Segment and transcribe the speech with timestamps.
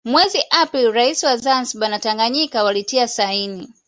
[0.05, 3.69] Mwezi Aprili rais wa Zanzibar na Tanganyika walitia saini